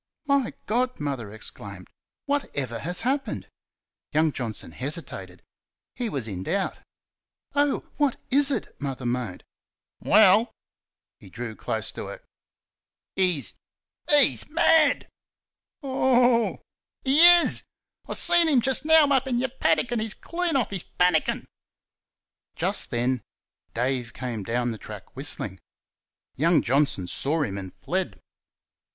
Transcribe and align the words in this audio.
"My 0.25 0.53
God!" 0.65 0.99
Mother 0.99 1.31
exclaimed 1.31 1.87
"WHATEVER 2.25 2.79
has 2.79 3.01
happened?" 3.01 3.47
Young 4.13 4.31
Johnson 4.31 4.71
hesitated. 4.71 5.43
He 5.93 6.09
was 6.09 6.27
in 6.27 6.41
doubt. 6.41 6.79
"Oh! 7.53 7.87
What 7.97 8.17
IS 8.31 8.49
it?" 8.49 8.75
Mother 8.81 9.05
moaned. 9.05 9.43
"Well" 9.99 10.53
(he 11.19 11.29
drew 11.29 11.55
close 11.55 11.91
to 11.91 12.07
her) 12.07 12.23
"he's 13.15 13.53
he's 14.09 14.49
MAD!" 14.49 15.07
"OH 15.83 16.53
H!" 16.55 16.59
"He 17.03 17.19
IS. 17.19 17.61
I 18.07 18.13
seen 18.13 18.49
'im 18.49 18.59
just 18.61 18.83
now 18.83 19.05
up 19.05 19.27
in 19.27 19.37
your 19.37 19.49
paddick, 19.49 19.91
an' 19.91 19.99
he's 19.99 20.15
clean 20.15 20.55
off 20.55 20.71
he's 20.71 20.81
pannikin." 20.81 21.45
Just 22.55 22.89
then 22.89 23.21
Dave 23.75 24.13
came 24.13 24.41
down 24.41 24.71
the 24.71 24.79
track 24.79 25.15
whistling. 25.15 25.59
Young 26.37 26.63
Johnson 26.63 27.07
saw 27.07 27.43
him 27.43 27.55
and 27.59 27.71
fled. 27.75 28.19